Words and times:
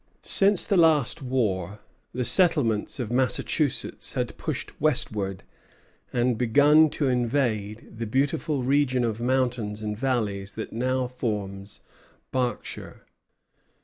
Since 0.23 0.65
the 0.65 0.77
last 0.77 1.21
war, 1.21 1.77
the 2.11 2.25
settlements 2.25 2.99
of 2.99 3.11
Massachusetts 3.11 4.13
had 4.13 4.35
pushed 4.35 4.81
westward 4.81 5.43
and 6.11 6.39
begun 6.39 6.89
to 6.97 7.07
invade 7.07 7.99
the 7.99 8.07
beautiful 8.07 8.63
region 8.63 9.03
of 9.03 9.19
mountains 9.21 9.83
and 9.83 9.95
valleys 9.95 10.53
that 10.53 10.73
now 10.73 11.05
forms 11.05 11.81
Berkshire. 12.31 13.05